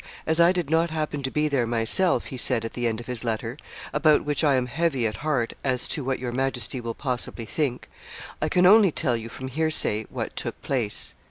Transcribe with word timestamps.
"As 0.25 0.39
I 0.39 0.51
did 0.51 0.71
not 0.71 0.89
happen 0.89 1.21
to 1.21 1.29
be 1.29 1.47
there 1.47 1.67
myself," 1.67 2.25
he 2.33 2.35
said 2.37 2.65
at 2.65 2.73
the 2.73 2.87
end 2.87 2.99
of 2.99 3.05
his 3.05 3.23
letter, 3.23 3.55
"about 3.93 4.25
which 4.25 4.43
I 4.43 4.55
am 4.55 4.65
heavy 4.65 5.05
at 5.05 5.17
heart 5.17 5.53
as 5.63 5.87
to 5.89 6.03
what 6.03 6.17
your 6.17 6.31
Majesty 6.31 6.81
will 6.81 6.95
possibly 6.95 7.45
think, 7.45 7.87
I 8.41 8.49
can 8.49 8.65
only 8.65 8.91
tell 8.91 9.15
you 9.15 9.29
from 9.29 9.47
hearsay 9.47 10.07
what 10.09 10.35
took 10.35 10.59
place." 10.63 11.13